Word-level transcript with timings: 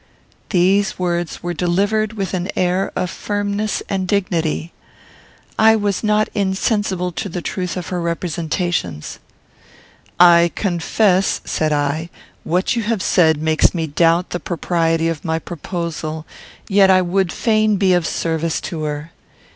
These 0.49 0.97
words 0.97 1.43
were 1.43 1.53
delivered 1.53 2.13
with 2.13 2.33
an 2.33 2.49
air 2.55 2.91
of 2.95 3.11
firmness 3.11 3.83
and 3.87 4.07
dignity. 4.07 4.73
I 5.59 5.75
was 5.75 6.03
not 6.03 6.27
insensible 6.33 7.11
to 7.11 7.29
the 7.29 7.43
truth 7.43 7.77
of 7.77 7.89
her 7.89 8.01
representations. 8.01 9.19
"I 10.19 10.51
confess," 10.55 11.39
said 11.45 11.71
I, 11.71 12.09
"what 12.43 12.75
you 12.75 12.81
have 12.81 13.03
said 13.03 13.37
makes 13.37 13.75
me 13.75 13.85
doubt 13.85 14.31
the 14.31 14.39
propriety 14.39 15.07
of 15.07 15.23
my 15.23 15.37
proposal; 15.37 16.25
yet 16.67 16.89
I 16.89 17.03
would 17.03 17.31
fain 17.31 17.77
be 17.77 17.93
of 17.93 18.07
service 18.07 18.59
to 18.61 18.81
her. 18.85 19.11